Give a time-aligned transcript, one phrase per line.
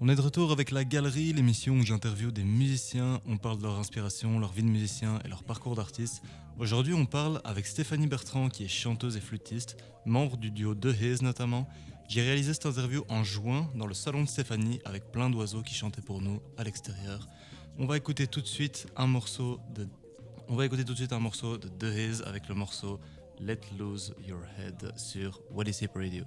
[0.00, 3.62] On est de retour avec La Galerie, l'émission où j'interviewe des musiciens, on parle de
[3.62, 6.22] leur inspiration, leur vie de musicien et leur parcours d'artiste.
[6.58, 11.00] Aujourd'hui, on parle avec Stéphanie Bertrand, qui est chanteuse et flûtiste, membre du duo The
[11.00, 11.68] Haze notamment.
[12.08, 15.74] J'ai réalisé cette interview en juin dans le salon de Stéphanie avec plein d'oiseaux qui
[15.74, 17.28] chantaient pour nous à l'extérieur.
[17.78, 19.86] On va écouter tout de suite un morceau de
[20.52, 22.98] on va écouter tout de suite un morceau de The Haze avec le morceau
[23.42, 26.24] Let Lose Your Head sur What Is Hip Radio.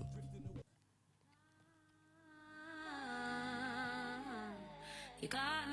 [5.22, 5.68] You got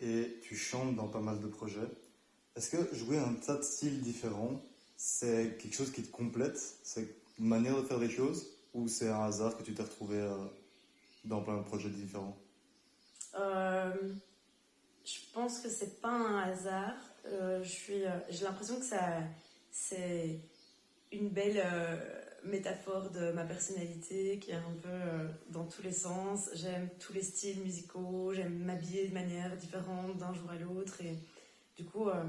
[0.00, 1.88] et tu chantes dans pas mal de projets.
[2.56, 4.62] Est-ce que jouer un tas de styles différents,
[4.96, 6.58] c'est quelque chose qui te complète?
[6.82, 7.08] C'est
[7.38, 10.36] une manière de faire les choses Ou c'est un hasard que tu t'es retrouvé euh,
[11.24, 12.36] dans plein de projets différents?
[13.34, 13.92] Euh,
[15.04, 16.94] je pense que c'est pas un hasard.
[17.26, 18.86] Euh, euh, j'ai l'impression que
[19.70, 20.40] c'est
[21.12, 21.62] une belle
[22.46, 26.50] métaphore de ma personnalité qui est un peu euh, dans tous les sens.
[26.54, 31.16] J'aime tous les styles musicaux, j'aime m'habiller de manière différente d'un jour à l'autre et
[31.76, 32.24] du coup, euh,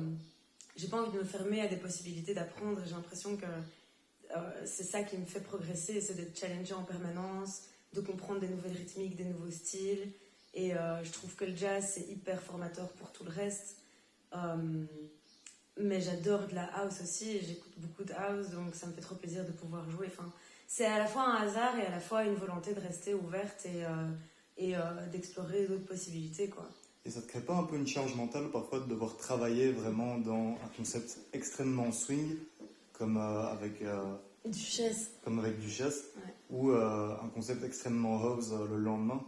[0.75, 2.81] j'ai pas envie de me fermer à des possibilités d'apprendre.
[2.85, 7.63] J'ai l'impression que euh, c'est ça qui me fait progresser, c'est d'être challengé en permanence,
[7.93, 10.11] de comprendre des nouvelles rythmiques, des nouveaux styles.
[10.53, 13.75] Et je trouve que le jazz, c'est hyper formateur pour tout le reste.
[15.79, 19.15] Mais j'adore de la house aussi, j'écoute beaucoup de house, donc ça me fait trop
[19.15, 20.07] plaisir de pouvoir jouer.
[20.07, 20.31] Enfin,
[20.67, 23.65] c'est à la fois un hasard et à la fois une volonté de rester ouverte
[23.65, 23.89] et, euh,
[24.57, 24.81] et euh,
[25.11, 26.49] d'explorer d'autres possibilités.
[26.49, 26.67] Quoi.
[27.05, 30.17] Et ça te crée pas un peu une charge mentale parfois de devoir travailler vraiment
[30.17, 32.35] dans un concept extrêmement swing,
[32.93, 34.15] comme euh, avec euh,
[34.45, 35.11] Duchesse.
[35.23, 36.33] comme avec Duchesse, Ouais.
[36.49, 39.21] ou un concept extrêmement house le lendemain?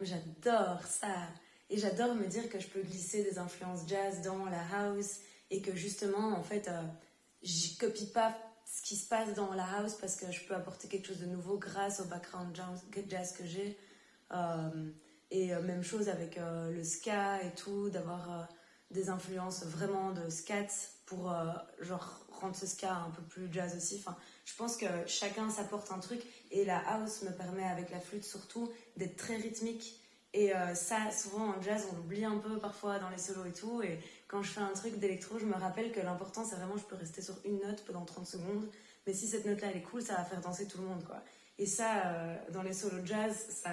[0.00, 1.28] J'adore ça.
[1.70, 5.20] Et j'adore me dire que je peux glisser des influences jazz dans la house
[5.50, 6.82] et que justement, en fait, euh,
[7.42, 8.36] je copie pas
[8.66, 11.26] ce qui se passe dans la house parce que je peux apporter quelque chose de
[11.26, 12.54] nouveau grâce au background
[13.08, 13.78] jazz, que j'ai.
[14.32, 14.90] Euh,
[15.30, 18.48] et euh, même chose avec euh, le ska et tout, d'avoir
[18.90, 20.68] des influences vraiment de scat
[21.06, 21.34] pour
[21.80, 23.96] genre rendre ce ska un peu plus jazz aussi.
[23.98, 28.00] Enfin, je pense que chacun s'apporte un truc et la house me permet avec la
[28.00, 30.03] flûte surtout d'être très rythmique.
[30.36, 33.52] Et euh, ça, souvent en jazz, on l'oublie un peu parfois dans les solos et
[33.52, 33.82] tout.
[33.82, 36.82] Et quand je fais un truc d'électro, je me rappelle que l'important, c'est vraiment, je
[36.82, 38.68] peux rester sur une note pendant 30 secondes.
[39.06, 41.22] Mais si cette note-là, elle est cool, ça va faire danser tout le monde, quoi.
[41.56, 43.70] Et ça, euh, dans les solos jazz, ça,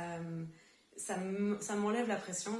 [0.95, 1.15] ça,
[1.59, 2.53] ça m'enlève la pression.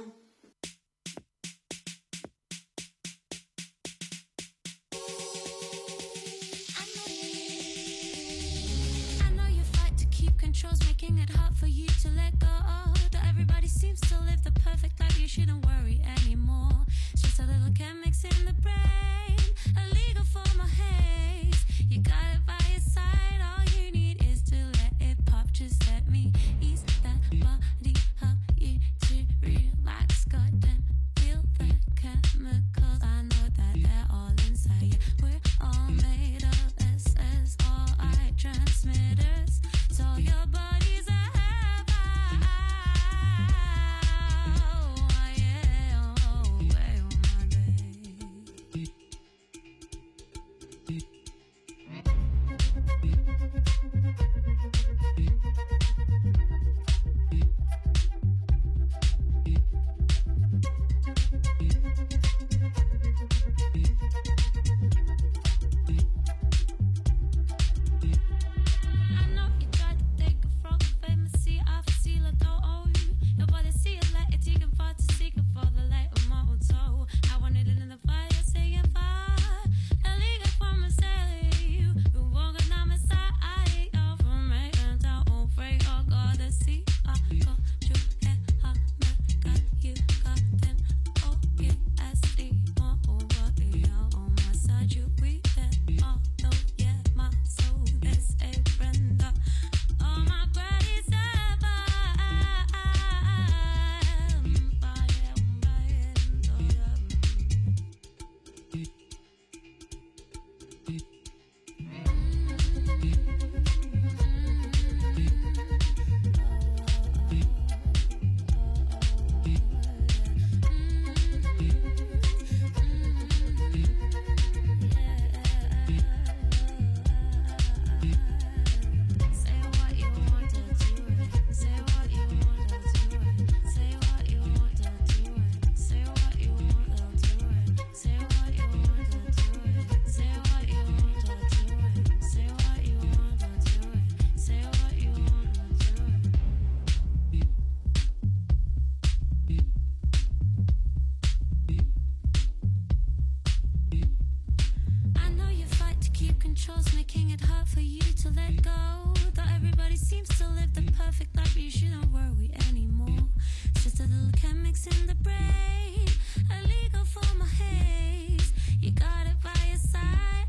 [156.22, 159.12] Keep controls, making it hard for you to let go.
[159.34, 163.26] Though everybody seems to live the perfect life, you shouldn't worry anymore.
[163.74, 166.06] It's just a little chemics in the brain,
[166.48, 168.52] a legal form of haze.
[168.80, 170.41] You got it by your side,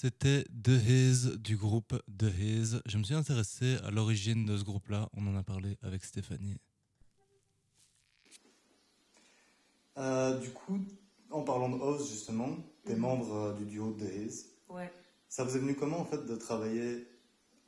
[0.00, 2.80] c'était The Haze du groupe The Haze.
[2.86, 5.10] Je me suis intéressé à l'origine de ce groupe-là.
[5.12, 6.56] On en a parlé avec Stéphanie.
[9.98, 10.78] Euh, du coup,
[11.30, 12.48] en parlant de Oz, justement,
[12.86, 13.00] t'es Mhm.
[13.00, 14.46] membre euh, du duo The Haze.
[14.70, 14.90] Ouais.
[15.28, 17.06] Ça vous est venu comment, en fait, de travailler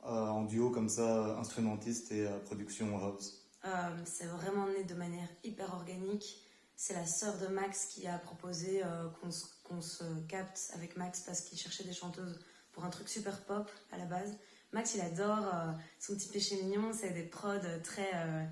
[0.03, 3.69] euh, en duo comme ça, instrumentiste et euh, production house Euh,
[4.05, 6.39] c'est vraiment né de manière hyper organique.
[6.75, 10.97] C'est la sœur de Max qui a proposé euh, qu'on se, qu'on se capte avec
[10.97, 12.39] Max parce qu'il cherchait des chanteuses
[12.71, 14.37] pour un truc super pop à la base.
[14.71, 18.43] Max, il adore euh, son petit péché mignon, c'est des prods très, euh,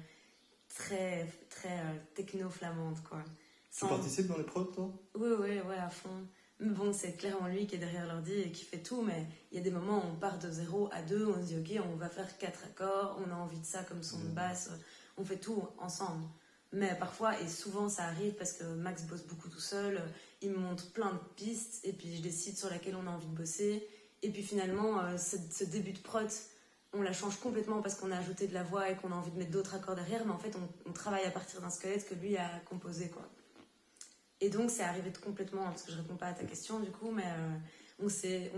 [0.70, 3.24] très, très euh, techno-flamandes, quoi.
[3.72, 4.92] Tu Sans- participes dans les prods, toi?
[5.16, 6.28] Oui, oui, ouais, à fond.
[6.60, 9.58] Mais bon, c'est clairement lui qui est derrière l'ordi et qui fait tout, mais il
[9.58, 11.84] y a des moments où on part de zéro à deux, on se dit ok,
[11.92, 14.34] on va faire quatre accords, on a envie de ça comme son de Mhm.
[14.34, 14.70] basse,
[15.18, 16.24] on fait tout ensemble.
[16.72, 20.00] Mais parfois, et souvent ça arrive parce que Max bosse beaucoup tout seul,
[20.42, 23.28] il me montre plein de pistes et puis je décide sur laquelle on a envie
[23.28, 23.88] de bosser.
[24.24, 26.28] Et puis finalement, euh, ce, début de prod,
[26.94, 29.32] on la change complètement parce qu'on a ajouté de la voix et qu'on a envie
[29.32, 30.56] de mettre d'autres accords derrière, mais en fait,
[30.86, 33.24] on, travaille à partir d'un squelette que lui a composé, quoi.
[34.42, 36.90] Et donc, c'est arrivé de complètement, parce que je réponds pas à ta question du
[36.90, 37.58] coup, mais euh,
[38.00, 38.52] on s'est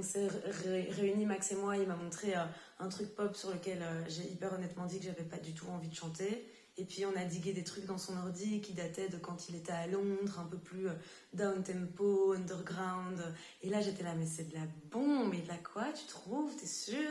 [0.91, 2.45] réunis, Max et moi, il m'a montré euh,
[2.79, 5.89] un truc pop sur lequel j'ai hyper honnêtement dit que j'avais pas du tout envie
[5.89, 6.45] de chanter.
[6.77, 9.55] Et puis, on a digué des trucs dans son ordi qui dataient de quand il
[9.55, 10.93] était à Londres, un peu plus euh,
[11.33, 13.21] down tempo, underground.
[13.61, 16.55] Et là, j'étais là, mais c'est de la bombe, mais de la quoi, tu trouves,
[16.55, 17.09] t'es sûr?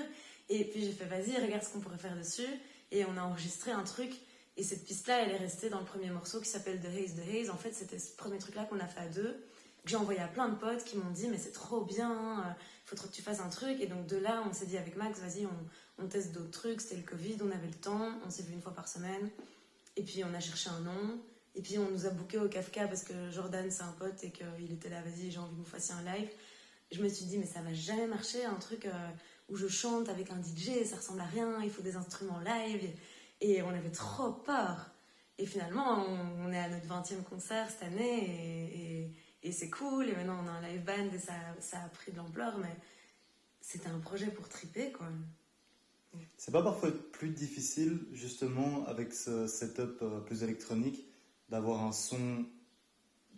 [0.49, 2.49] Et puis, j'ai fait, vas-y, regarde ce qu'on pourrait faire dessus.
[2.90, 4.12] Et on a enregistré un truc
[4.57, 7.35] et cette piste-là, elle est restée dans le premier morceau qui s'appelle The Haze, The
[7.35, 7.50] Haze.
[7.50, 9.45] En fait, c'était ce premier truc-là qu'on a fait à deux,
[9.83, 12.52] que j'ai envoyé à plein de potes qui m'ont dit, mais c'est trop bien, euh,
[12.93, 13.81] faut trop que tu fasses un truc.
[13.81, 16.81] Et donc de là, on s'est dit avec Max, vas-y, on, teste d'autres trucs.
[16.81, 19.31] C'était le Covid, on avait le temps, on s'est vu une fois par semaine.
[19.97, 21.19] Et puis on a cherché un nom.
[21.55, 24.31] Et puis on nous a booké au Kafka parce que Jordan, c'est un pote et
[24.31, 26.29] qu'il était là, vas-y, j'ai envie que vous fassiez un live.
[26.91, 29.11] Je me suis dit, mais ça va jamais marcher, un truc euh,
[29.49, 32.91] où je chante avec un DJ, ça ressemble à rien, il faut des instruments live.
[33.41, 34.91] Et on avait trop peur.
[35.39, 39.11] Et finalement, on, on est à notre 20e concert cette année et,
[39.43, 40.09] et- c'est cool.
[40.09, 42.75] Et maintenant, on a un live band et ça, ça a pris de l'ampleur, mais
[43.61, 45.07] c'était un projet pour triper, quoi.
[46.37, 51.07] C'est pas parfois plus difficile, justement, avec ce setup euh, plus électronique,
[51.49, 52.45] d'avoir un son,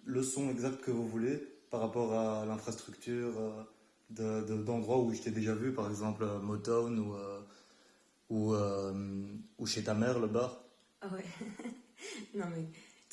[0.04, 1.36] le son exact que vous voulez
[1.70, 3.62] par rapport à l'infrastructure euh,
[4.10, 7.40] de- de- d'endroits où je t'ai déjà vu, par exemple euh, Motown ou, euh,
[8.28, 9.24] ou, euh,
[9.58, 10.64] ou chez ta mère, le bar
[11.00, 11.24] Ah ouais.
[12.34, 12.64] non, mais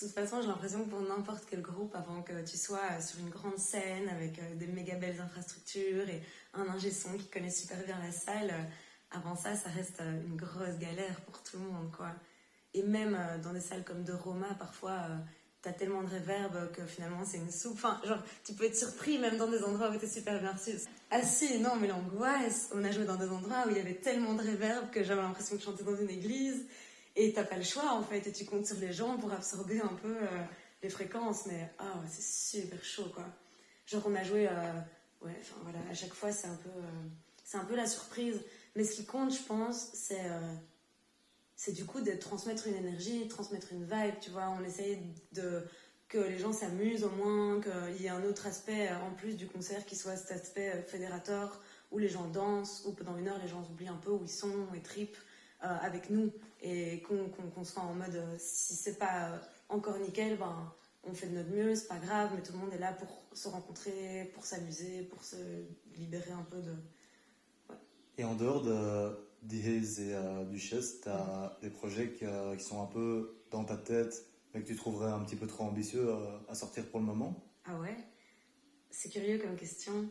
[0.01, 3.20] de toute façon, j'ai l'impression que pour n'importe quel groupe, avant que tu sois sur
[3.20, 7.51] une grande scène avec euh, des méga belles infrastructures et un ingé son qui connaît
[7.51, 8.63] super bien la salle, euh,
[9.12, 12.12] avant ça, ça reste euh, une grosse galère pour tout le monde, quoi.
[12.74, 15.17] Et même euh, dans des salles comme de Roma, parfois, euh,
[15.62, 17.74] t'as tellement de réverb que finalement c'est une soupe.
[17.74, 20.72] Enfin, genre, tu peux être surpris même dans des endroits où t'es super bien reçu.
[21.12, 22.70] Ah si, non, mais l'angoisse.
[22.74, 25.22] On a joué dans des endroits où il y avait tellement de réverb que j'avais
[25.22, 26.65] l'impression de chanter dans une église.
[27.15, 29.81] Et t'as pas le choix en fait, et tu comptes sur les gens pour absorber
[29.81, 30.43] un peu euh,
[30.81, 31.45] les fréquences.
[31.45, 33.25] Mais ah, c'est super chaud quoi.
[33.85, 34.51] Genre, on a joué, euh,
[35.21, 37.07] ouais, enfin voilà, à chaque fois c'est un peu, euh,
[37.43, 38.39] c'est un peu la surprise.
[38.75, 40.29] Mais ce qui compte, je pense, c'est
[41.57, 44.49] c'est du coup de transmettre une énergie, transmettre une vibe, tu vois.
[44.57, 44.97] On essaye
[45.33, 45.63] de
[46.07, 49.47] que les gens s'amusent au moins, qu'il y ait un autre aspect en plus du
[49.47, 53.49] concert qui soit cet aspect fédérateur où les gens dansent, où pendant une heure les
[53.49, 55.17] gens oublient un peu où ils sont et tripent
[55.59, 59.37] avec nous et qu'on qu'on- qu'on soit en mode euh, si c'est pas euh,
[59.69, 60.71] encore nickel, ben
[61.03, 63.25] on fait de notre mieux, c'est pas grave, mais tout le monde est là pour
[63.33, 65.35] se rencontrer, pour s'amuser, pour se
[65.95, 66.73] libérer un peu de.
[68.17, 72.63] Et en dehors de d'Ihez et euh, Duchesse, tu as des projets qui, euh, qui
[72.63, 76.07] sont un peu dans ta tête, mais que tu trouverais un petit peu trop ambitieux
[76.07, 77.33] euh, à sortir pour le moment?
[77.65, 77.95] Ah ouais?
[78.91, 80.07] C'est curieux comme question.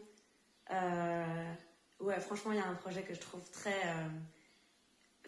[2.01, 3.83] Ouais, franchement, il y a un projet que je trouve très.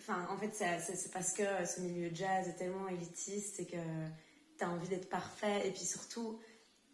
[0.03, 3.77] Enfin, en fait, c'est- parce que ce milieu jazz est tellement élitiste et que
[4.59, 5.67] tu as envie d'être parfait.
[5.67, 6.41] Et puis surtout,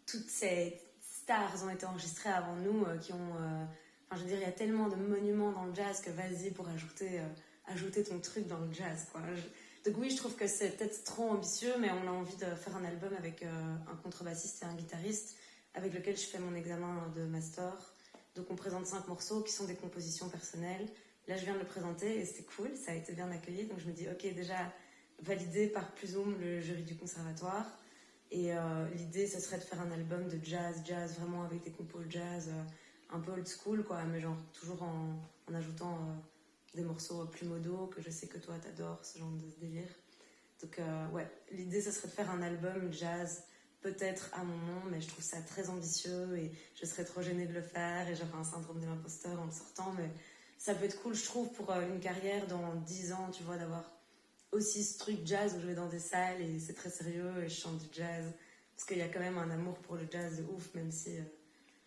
[0.05, 3.35] toutes ces stars ont été enregistrées avant nous euh, qui ont.
[3.41, 3.65] euh,
[4.11, 6.49] Enfin, je veux dire, il y a tellement de monuments dans le jazz que vas-y
[6.49, 7.27] pour ajouter, euh,
[7.67, 9.05] ajouter ton truc dans le jazz,
[9.85, 12.75] donc oui, je trouve que c'est peut-être trop ambitieux, mais on a envie de faire
[12.75, 15.35] un album avec un contrebassiste et un guitariste
[15.75, 17.71] avec lequel je fais mon examen de master.
[18.35, 20.87] Donc on présente cinq morceaux qui sont des compositions personnelles.
[21.29, 23.67] Là, je viens de le présenter et c'était cool, ça a été bien accueilli.
[23.67, 24.73] Donc je me dis, ok, déjà
[25.21, 27.67] validé par Plusum, le jury du conservatoire.
[28.31, 31.69] Et euh, l'idée, ce serait de faire un album de jazz, jazz vraiment avec des
[31.69, 35.19] compos jazz, euh, un peu old school, quoi, mais genre toujours en,
[35.53, 39.45] ajoutant euh, des morceaux plus modaux que je sais que toi t'adores, ce genre de
[39.61, 39.89] délire.
[40.63, 40.81] Donc
[41.13, 43.43] ouais, l'idée, ce serait de faire un album jazz
[43.81, 47.45] peut-être à mon nom, mais je trouve ça très ambitieux et je serais trop gênée
[47.45, 49.93] de le faire et j'aurais un syndrome de l'imposteur en le sortant.
[49.93, 50.09] Mais
[50.59, 53.57] ça peut être cool, je trouve, pour euh, une carrière dans 10 ans, tu vois,
[53.57, 53.83] d'avoir
[54.51, 57.49] aussi ce truc jazz où je vais dans des salles et c'est très sérieux et
[57.49, 58.25] je chante du jazz.
[58.75, 61.17] Parce qu'il y a quand même un amour pour le jazz de ouf, même si.
[61.17, 61.21] euh,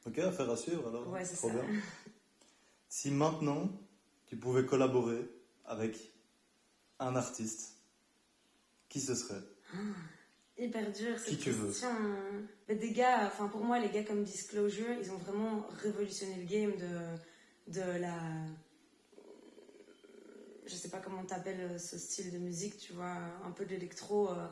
[0.07, 1.07] Ok, affaire à suivre alors.
[1.09, 1.49] Ouais, c'est ça.
[1.49, 1.64] bien.
[2.88, 3.71] Si maintenant
[4.26, 5.26] tu pouvais collaborer
[5.64, 6.12] avec
[6.99, 7.76] un artiste,
[8.91, 9.41] qui ce serait?
[10.59, 11.69] Hyper dur Qui cette tu veux?
[11.69, 11.88] question.
[12.69, 16.45] Mais des gars, enfin pour moi, les gars comme Disclosure, ils ont vraiment révolutionné le
[16.45, 16.99] game de,
[17.69, 18.19] de la.
[20.66, 24.31] Je sais pas comment t'appelles ce style de musique, tu vois, un peu de l'électro,
[24.31, 24.47] euh,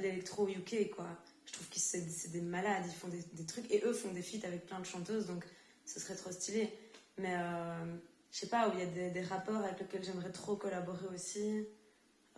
[0.00, 1.06] l'électro UK, quoi.
[1.46, 4.44] Je trouve que c'est des malades, ils font des, trucs, et eux font des feats
[4.46, 5.44] avec plein de chanteuses, donc
[5.84, 6.68] ce serait trop stylé.
[7.18, 7.96] Mais euh,
[8.32, 11.06] je sais pas, où il y a des, des rappeurs avec lesquels j'aimerais trop collaborer
[11.14, 11.66] aussi.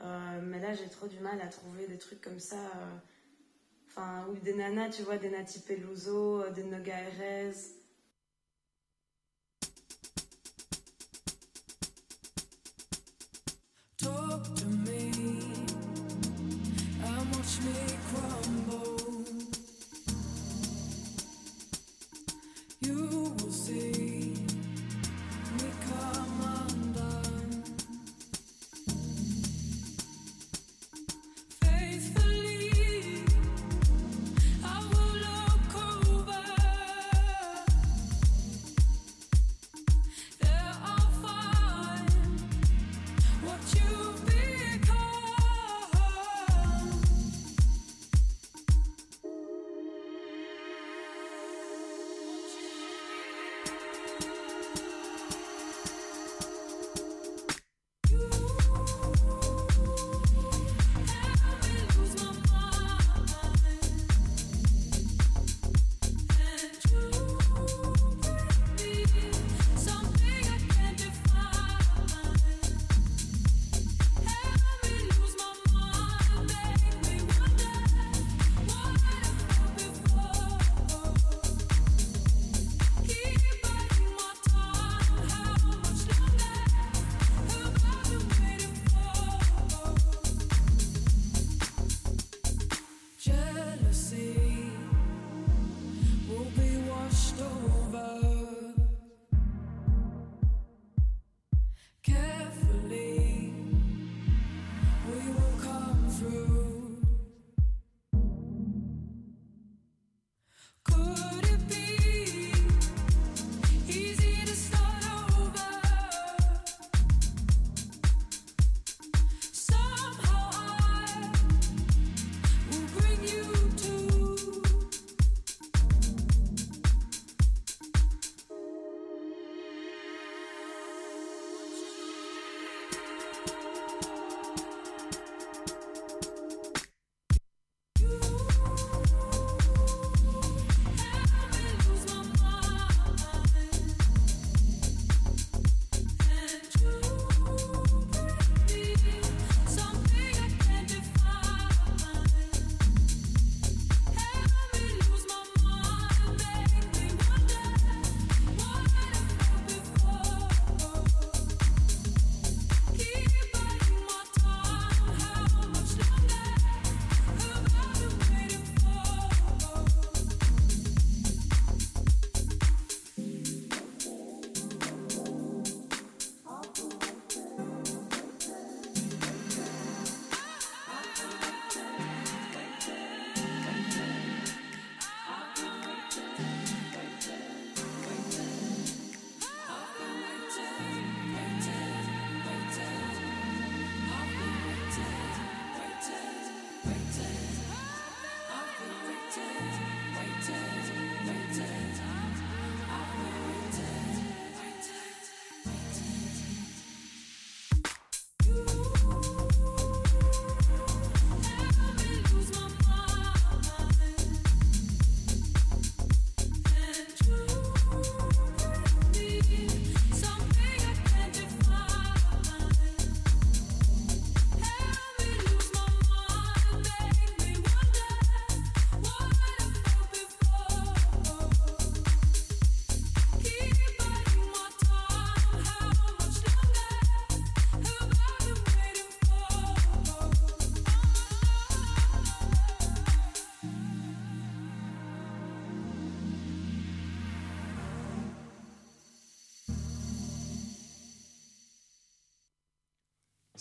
[0.01, 2.57] Euh, mais là, j'ai trop du mal à trouver des trucs comme ça.
[2.57, 2.97] euh,
[3.89, 7.53] Enfin, ou des nanas, tu vois, des Nati Peluso, euh, des Noga Erez.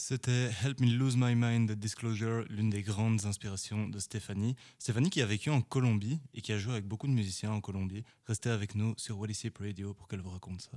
[0.09, 4.55] C'était Help Me Lose My Mind de Disclosure, l'une des grandes inspirations de Stéphanie.
[4.79, 7.59] Stéphanie qui a vécu en Colombie et qui a joué avec beaucoup de musiciens en
[7.59, 8.05] Colombie.
[8.23, 10.71] Restez avec nous sur Wallisip Radio pour qu'elle vous raconte ça.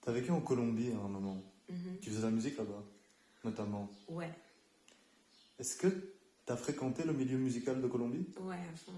[0.00, 1.40] T'as vécu en Colombie à un moment.
[1.68, 2.00] Mhm.
[2.02, 2.82] Tu faisais de la musique là-bas,
[3.44, 3.88] notamment.
[4.08, 4.34] Ouais,
[5.60, 8.26] Est-ce que t'as fréquenté le milieu musical de Colombie?
[8.40, 8.94] Ouais, à fond.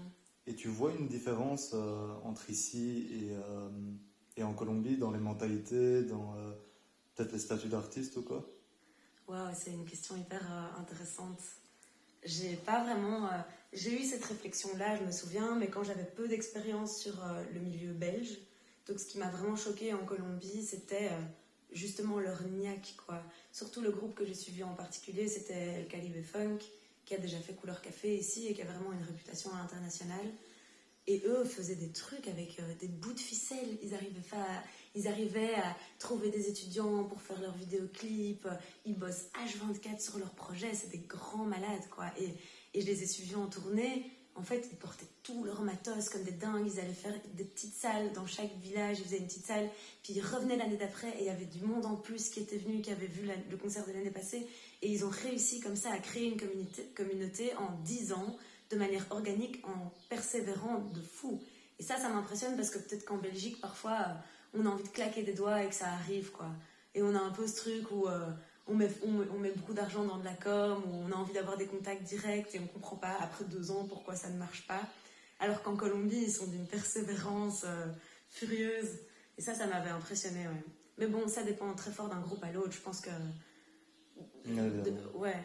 [0.51, 3.69] Et tu vois une différence euh, entre ici et, euh,
[4.35, 6.51] et en Colombie dans les mentalités, dans euh,
[7.15, 8.45] peut-être les statuts d'artistes ou quoi?
[9.29, 10.45] Waouh, c'est une question hyper
[10.77, 11.39] intéressante.
[12.25, 13.29] J'ai pas vraiment.
[13.71, 17.15] j'ai eu cette réflexion-là, je me souviens, mais quand j'avais peu d'expérience sur
[17.53, 18.37] le milieu belge.
[18.87, 21.11] Donc, ce qui m'a vraiment choqué en Colombie, c'était
[21.71, 23.23] justement leur niaque, quoi.
[23.53, 26.59] Surtout le groupe que j'ai suivi en particulier, c'était El Caribe Funk,
[27.11, 30.25] qui a déjà fait Couleur Café ici et qui a vraiment une réputation à l'international.
[31.07, 33.67] Et eux faisaient des trucs avec euh, des bouts de ficelle.
[33.83, 38.47] Ils arrivaient, à trouver des étudiants pour faire leurs vidéoclips.
[38.85, 40.73] Ils bossent H24 sur leurs projets.
[40.73, 42.05] C'est des grands malades, quoi.
[42.17, 42.29] Et,
[42.73, 44.09] et je les ai suivis en tournée.
[44.35, 46.65] En fait, ils portaient tout leur matos comme des dingues.
[46.65, 48.99] Ils allaient faire des petites salles dans chaque village.
[48.99, 49.69] Ils faisaient une petite salle.
[50.01, 52.57] Puis ils revenaient l'année d'après et il y avait du monde en plus qui était
[52.57, 54.47] venu, qui avait vu le concert de l'année passée.
[54.81, 56.39] Et ils ont réussi comme ça à créer une
[56.95, 58.37] communauté, en 10 ans
[58.69, 61.39] de manière organique en persévérant de fou.
[61.79, 64.89] Et ça, ça m'impressionne parce que peut-être qu'en Belgique, parfois, euh, on a envie de
[64.89, 66.47] claquer des doigts et que ça arrive, quoi.
[66.95, 68.29] Et on a un peu ce truc où euh,
[68.67, 72.03] on, met, beaucoup d'argent dans de la com, où on a envie d'avoir des contacts
[72.03, 74.81] directs et on comprend pas après deux ans pourquoi ça ne marche pas.
[75.39, 77.87] Alors qu'en Colombie, ils sont d'une persévérance euh,
[78.29, 78.99] furieuse.
[79.37, 80.63] Et ça, ça m'avait impressionné, ouais.
[80.97, 82.73] Mais bon, ça dépend très fort d'un groupe à l'autre.
[82.73, 83.09] Je pense que
[84.83, 85.35] de- ouais.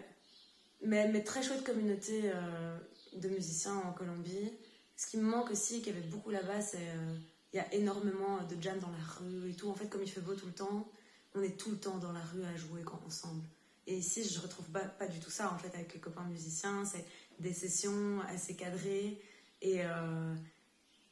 [0.83, 2.79] Mais, mais très chouette communauté euh,
[3.15, 4.53] de musiciens en Colombie.
[4.97, 7.17] Ce qui me manque aussi, qu'il y avait beaucoup là-bas, c'est euh,
[7.53, 9.69] il y a énormément de jam dans la rue et tout.
[9.71, 10.91] En fait, comme il fait beau tout le temps,
[11.35, 13.43] on est tout le temps dans la rue à jouer quand- ensemble.
[13.87, 16.85] Et ici, je retrouve pas, pas du tout ça en fait avec les copains musiciens.
[16.85, 17.05] C'est
[17.39, 19.21] des sessions assez cadrées
[19.63, 20.35] et euh,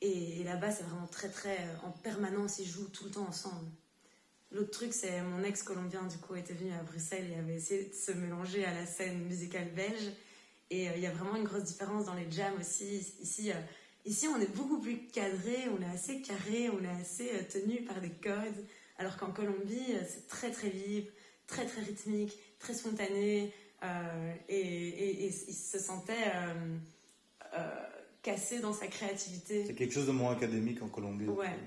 [0.01, 2.59] et, et là-bas, c'est vraiment très très euh, en permanence.
[2.59, 3.71] Ils jouent tout le temps ensemble.
[4.55, 7.85] L'autre truc, c'est mon ex colombien, du coup, était venu à Bruxelles et avait essayé
[7.87, 10.13] de se mélanger à la scène musicale belge.
[10.71, 13.05] Et euh, il y a vraiment une grosse différence dans les jams aussi.
[13.21, 13.55] Ici, euh,
[14.07, 17.83] ici, on est beaucoup plus cadré, on est assez carré, on est assez euh, tenu
[17.83, 18.65] par des codes.
[18.97, 21.11] Alors qu'en Colombie, c'est très très libre,
[21.49, 23.53] très très rythmique, très spontané.
[24.49, 26.15] et, et- et il se sentait
[28.23, 29.65] cassé dans sa créativité.
[29.67, 31.27] C'est quelque chose de moins académique en Colombie.
[31.27, 31.59] Ouais.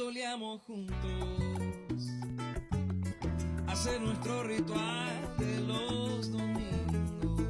[0.00, 0.96] Solíamos juntos
[3.66, 7.42] hacer nuestro ritual de los domingos.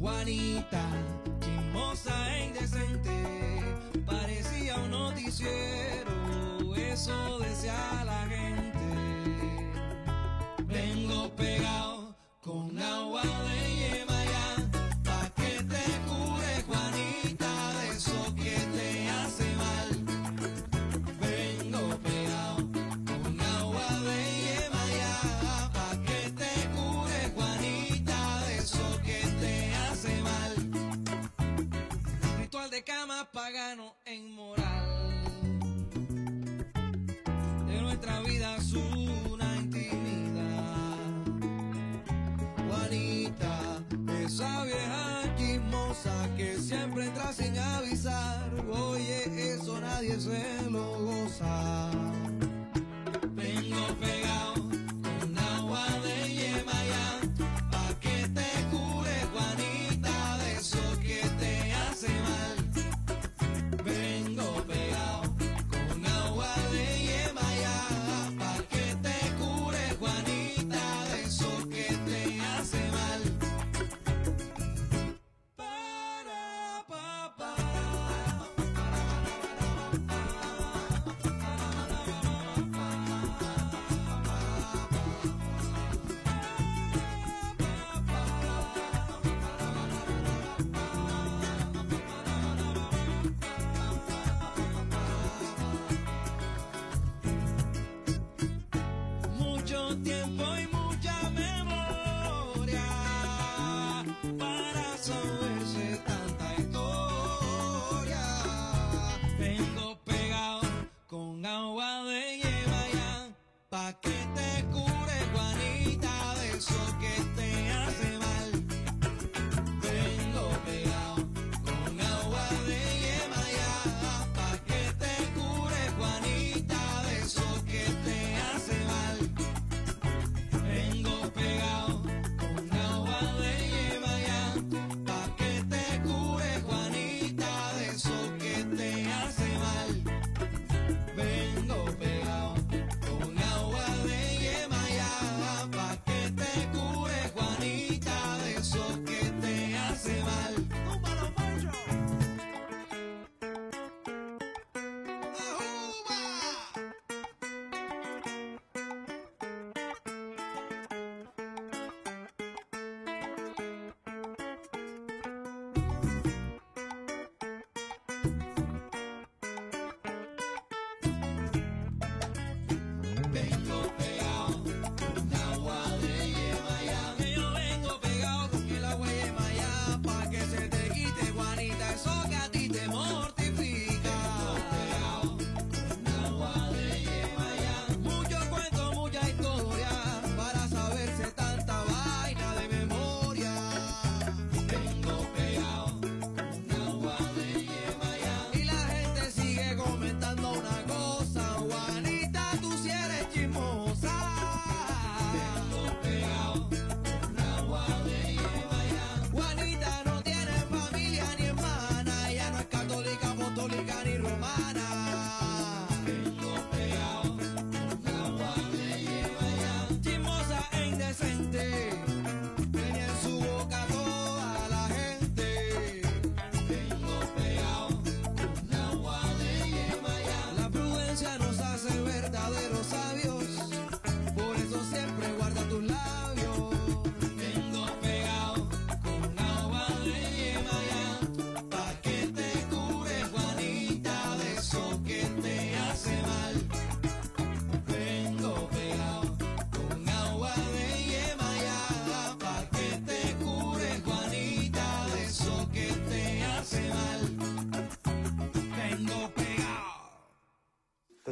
[0.00, 0.82] Juanita,
[1.40, 2.45] chismosa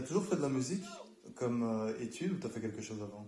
[0.05, 0.85] toujours fait de la musique
[1.35, 3.27] comme euh, étude ou t'as fait quelque chose avant?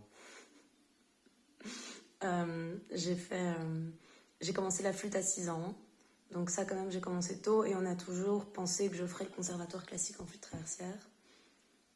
[2.25, 3.91] Euh, j'ai fait, euh,
[4.41, 5.75] j'ai commencé la flûte à 6 ans.
[6.33, 9.25] Donc ça, quand même, j'ai commencé tôt et on a toujours pensé que je ferais
[9.25, 11.11] le conservatoire classique en flûte traversière.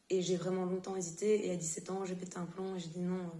[0.09, 2.89] Et j'ai vraiment longtemps hésité et à 17 ans, j'ai pété un plomb et j'ai
[2.89, 3.31] dit non,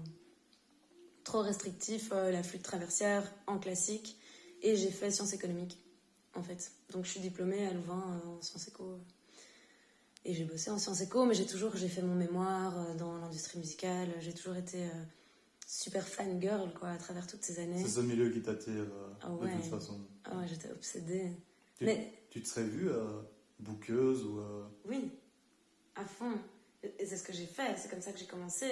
[1.25, 4.17] trop restrictif, la flûte traversière en classique.
[4.63, 5.79] Et j'ai fait sciences économiques,
[6.35, 6.73] en fait.
[6.91, 9.01] Donc je suis diplômée à Louvain en sciences éco.
[10.25, 13.17] Et j'ai bossé en sciences éco, mais j'ai toujours, j'ai fait mon mémoire euh, dans
[13.19, 14.09] l'industrie musicale.
[14.21, 15.05] J'ai toujours été euh,
[15.67, 17.83] super fan girl, quoi, à travers toutes ces années.
[17.83, 20.01] C'est ce milieu qui t'attire euh, Ah de toute façon.
[20.25, 21.31] Ah ouais, j'étais obsédée.
[21.77, 23.23] Tu, Mais tu te serais vue euh,
[23.59, 24.41] bouqueuse ou...
[24.87, 25.11] oui,
[25.97, 26.39] à fond.
[26.83, 28.67] Et c'est ce que j'ai fait, c'est comme ça que j'ai commencé.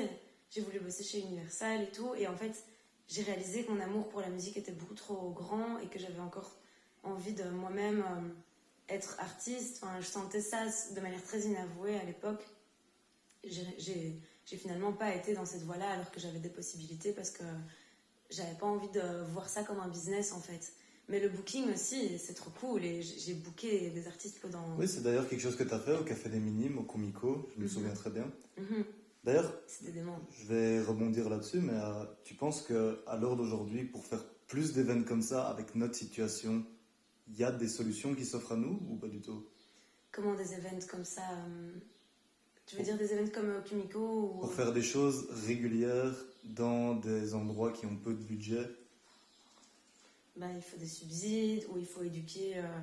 [0.51, 2.15] J'ai voulu bosser chez Universal et tout.
[2.15, 2.65] Et en fait,
[3.07, 6.21] j'ai réalisé que mon amour pour la musique était beaucoup trop grand et que j'avais
[6.21, 6.57] encore
[7.03, 8.05] envie de moi-même
[8.89, 9.81] être artiste.
[9.83, 12.45] Enfin, je sentais ça de manière très inavouée à l'époque.
[13.45, 14.21] J'ai-
[14.57, 17.45] finalement pas été dans cette voie-là alors que j'avais des possibilités parce que
[18.31, 19.01] j'avais pas envie de
[19.33, 20.73] voir ça comme un business en fait.
[21.09, 24.77] Mais le booking aussi, c'est trop cool et j'ai booké des artistes pendant.
[24.79, 27.59] Oui, c'est d'ailleurs quelque chose que t'as fait au Café des Minimes, au Comico, je
[27.61, 27.69] me Mhm.
[27.71, 28.31] souviens très bien.
[28.57, 28.85] Mhm,
[29.25, 29.53] D'ailleurs,
[30.31, 34.73] je vais rebondir là-dessus, mais euh, tu penses que à l'heure d'aujourd'hui, pour faire plus
[34.73, 36.65] d'événements comme ça, avec notre situation,
[37.29, 39.47] il y a des solutions qui s'offrent à nous ou pas du tout?
[40.11, 41.73] Comment des événements comme ça euh,
[42.67, 44.41] Tu veux dire des événements comme Kumiko ou...
[44.41, 46.15] Pour faire des choses régulières
[46.45, 48.67] dans des endroits qui ont peu de budget
[50.37, 52.81] Ben, il faut des subsides ou il faut éduquer euh,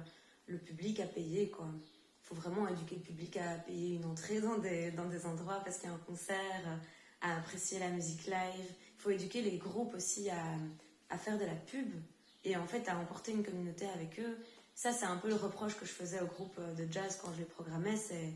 [0.48, 1.68] le public à payer quoi.
[1.74, 5.62] Il faut vraiment éduquer le public à payer une entrée dans des, dans des endroits
[5.64, 6.78] parce qu'il y a un concert, euh,
[7.22, 8.70] à apprécier la musique live.
[8.98, 10.44] Il faut éduquer les groupes aussi à,
[11.10, 11.88] à faire de la pub
[12.46, 14.38] et en fait à emporter une communauté avec eux.
[14.76, 17.34] Ça, c'est un peu le reproche que je faisais au groupe euh, de jazz quand
[17.34, 17.98] je les programmais.
[17.98, 18.34] C'est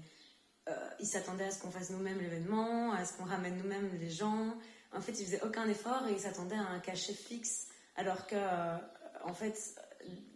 [0.67, 4.09] euh, ils s'attendaient à ce qu'on fasse nous-mêmes l'événement, à ce qu'on ramène nous-mêmes les
[4.09, 4.53] gens.
[4.91, 8.35] En fait, ils faisaient aucun effort et ils s'attendaient à un cachet fixe, alors que
[8.35, 8.77] euh,
[9.23, 9.75] en fait,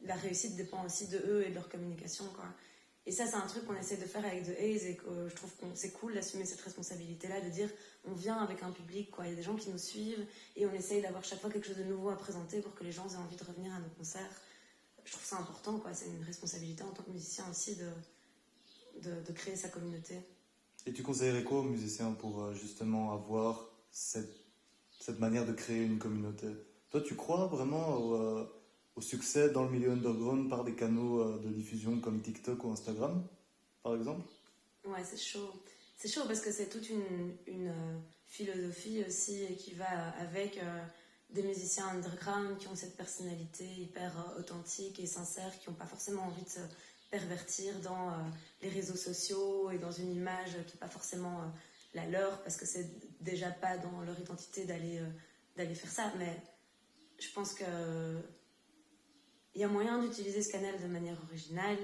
[0.04, 2.46] la réussite dépend aussi de eux et de leur communication, quoi.
[3.06, 5.30] Et ça, c'est un truc qu'on essaie de faire avec The Haze et que euh,
[5.30, 7.70] je trouve que c'est cool d'assumer cette responsabilité-là, de dire
[8.06, 9.26] on vient avec un public, quoi.
[9.26, 11.68] Il y a des gens qui nous suivent et on essaye d'avoir chaque fois quelque
[11.68, 13.90] chose de nouveau à présenter pour que les gens aient envie de revenir à nos
[13.98, 14.42] concerts.
[15.04, 15.94] Je trouve ça important, quoi.
[15.94, 17.90] C'est une responsabilité en tant que musicien aussi de,
[19.02, 20.20] de, créer sa communauté.
[20.86, 24.34] Et tu conseillerais quoi aux musiciens pour euh, justement avoir cette,
[25.00, 26.48] cette manière de créer une communauté?
[26.90, 28.46] Toi, tu crois vraiment au, euh,
[28.96, 32.72] au succès dans le milieu underground par des canaux euh, de diffusion comme TikTok ou
[32.72, 33.26] Instagram,
[33.82, 34.28] par exemple?
[34.86, 35.52] Ouais, c'est chaud.
[35.98, 40.84] C'est chaud parce que c'est toute une, euh, philosophie aussi qui va avec euh,
[41.30, 46.24] des musiciens underground qui ont cette personnalité hyper authentique et sincère, qui n'ont pas forcément
[46.24, 46.60] envie de se
[47.12, 48.12] pervertir dans
[48.64, 51.42] les réseaux sociaux et dans une image qui n'est pas forcément
[51.94, 52.90] la leur parce que c'est
[53.22, 55.00] déjà pas dans leur identité d'aller
[55.56, 56.12] d'aller faire ça.
[56.18, 56.42] Mais
[57.20, 57.66] je pense que
[59.56, 61.78] il y a moyen d'utiliser ce canal de manière originale.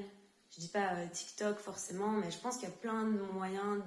[0.52, 3.84] Je dis pas euh, TikTok forcément, mais je pense qu'il y a plein de moyens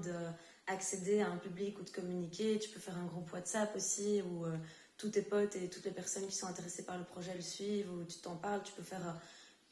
[0.68, 2.58] d'accéder à un public ou de communiquer.
[2.58, 4.56] Tu peux faire un groupe WhatsApp aussi où euh,
[4.96, 7.92] tous tes potes et toutes les personnes qui sont intéressées par le projet le suivent,
[7.92, 8.62] où tu t'en parles.
[8.62, 9.12] Tu peux faire euh,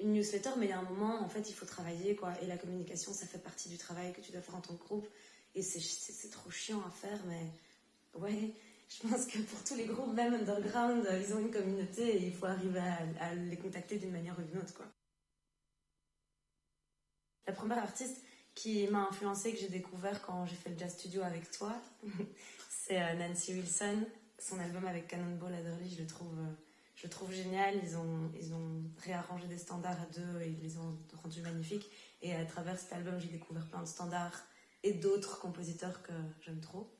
[0.01, 2.33] une newsletter, mais il y a un moment, en fait, il faut travailler quoi.
[2.43, 5.07] Et la communication, ça fait partie du travail que tu dois faire en ton groupe.
[5.55, 7.47] Et c'est trop chiant à faire, mais
[8.21, 8.55] ouais.
[8.91, 12.27] Je pense que pour tous les groupes, même underground, euh, ils ont une communauté et
[12.27, 12.81] il faut arriver
[13.21, 14.83] à, les contacter d'une manière ou d'une autre.
[17.47, 18.23] La première artiste
[18.55, 21.73] qui m'a influencée, que j'ai découvert quand j'ai fait le jazz studio avec toi,
[22.69, 24.07] c'est euh, Nancy Wilson.
[24.39, 26.53] Son album avec Cannonball Adderley, je le trouve, euh,
[26.97, 27.77] je le trouve génial.
[27.85, 31.89] Ils ont, ils ont réarrangé des standards à deux et ils les ont rendus magnifiques.
[32.23, 34.43] Et à travers cet album, j'ai découvert plein de standards
[34.83, 36.91] et d'autres compositeurs que j'aime trop.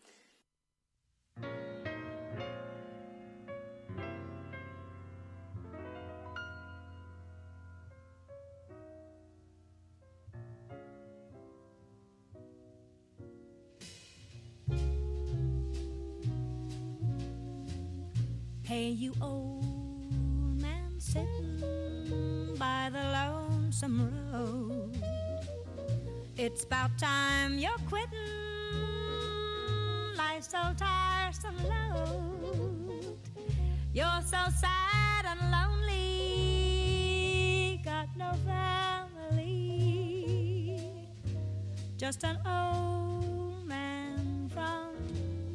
[18.71, 19.65] Hey, you old
[20.63, 24.97] man sitting by the lonesome road.
[26.37, 28.13] It's about time you're quitting.
[30.17, 33.19] Life's so tiresome load.
[33.93, 35.91] You're so sad and lonely.
[37.85, 38.35] Got no
[39.27, 39.51] family.
[41.97, 44.95] Just an old man from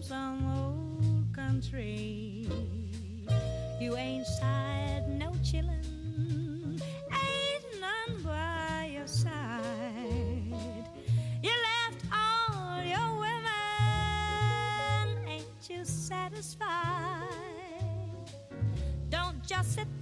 [0.02, 2.45] some old country.
[3.78, 10.88] You ain't sad, no chillin', ain't none by your side.
[11.44, 13.48] You left all your women,
[15.28, 16.70] ain't you satisfied?
[19.10, 19.95] Don't just sit